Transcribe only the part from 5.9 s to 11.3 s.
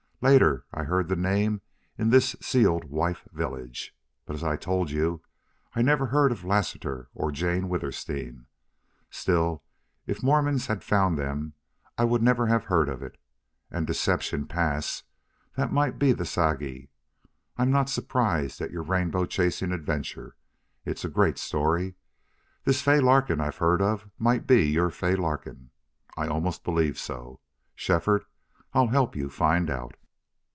heard of Lassiter or Jane Withersteen. Still, if Mormons had found